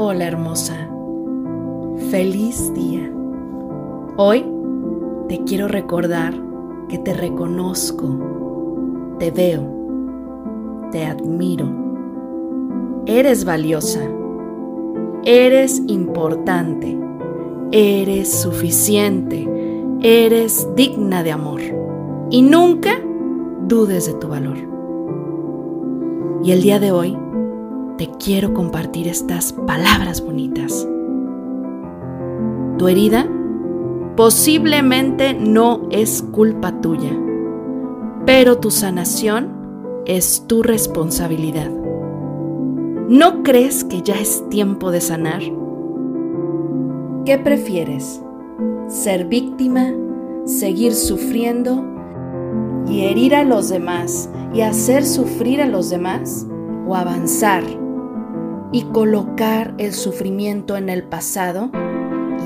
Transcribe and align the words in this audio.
Hola 0.00 0.28
hermosa, 0.28 0.88
feliz 2.08 2.72
día. 2.72 3.12
Hoy 4.16 4.46
te 5.28 5.42
quiero 5.42 5.66
recordar 5.66 6.34
que 6.88 6.98
te 6.98 7.14
reconozco, 7.14 8.06
te 9.18 9.32
veo, 9.32 10.88
te 10.92 11.04
admiro. 11.04 11.66
Eres 13.06 13.44
valiosa, 13.44 14.08
eres 15.24 15.82
importante, 15.88 16.96
eres 17.72 18.32
suficiente, 18.32 19.48
eres 20.00 20.68
digna 20.76 21.24
de 21.24 21.32
amor 21.32 21.60
y 22.30 22.42
nunca 22.42 23.00
dudes 23.66 24.06
de 24.06 24.14
tu 24.14 24.28
valor. 24.28 24.58
Y 26.44 26.52
el 26.52 26.62
día 26.62 26.78
de 26.78 26.92
hoy, 26.92 27.18
te 27.98 28.08
quiero 28.24 28.54
compartir 28.54 29.08
estas 29.08 29.52
palabras 29.52 30.24
bonitas. 30.24 30.86
Tu 32.78 32.86
herida 32.86 33.28
posiblemente 34.16 35.34
no 35.34 35.88
es 35.90 36.22
culpa 36.22 36.80
tuya, 36.80 37.10
pero 38.24 38.58
tu 38.58 38.70
sanación 38.70 40.02
es 40.06 40.44
tu 40.46 40.62
responsabilidad. 40.62 41.70
¿No 43.08 43.42
crees 43.42 43.82
que 43.82 44.02
ya 44.02 44.14
es 44.14 44.48
tiempo 44.48 44.92
de 44.92 45.00
sanar? 45.00 45.42
¿Qué 47.26 47.36
prefieres? 47.38 48.22
¿Ser 48.86 49.26
víctima? 49.26 49.92
¿Seguir 50.44 50.94
sufriendo? 50.94 51.84
¿Y 52.86 53.06
herir 53.06 53.34
a 53.34 53.42
los 53.42 53.68
demás 53.68 54.30
y 54.54 54.60
hacer 54.60 55.04
sufrir 55.04 55.60
a 55.60 55.66
los 55.66 55.90
demás? 55.90 56.46
¿O 56.86 56.94
avanzar 56.94 57.64
y 58.72 58.82
colocar 58.84 59.74
el 59.78 59.94
sufrimiento 59.94 60.76
en 60.76 60.88
el 60.88 61.02
pasado 61.04 61.70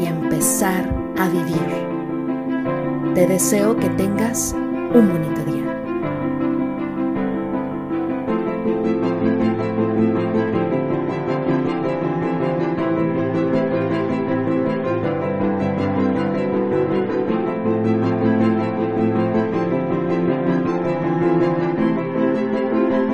y 0.01 0.07
empezar 0.07 0.89
a 1.19 1.29
vivir. 1.29 3.15
Te 3.15 3.27
deseo 3.27 3.77
que 3.77 3.89
tengas 3.91 4.55
un 4.95 5.09
bonito 5.09 5.45
día. 5.53 5.62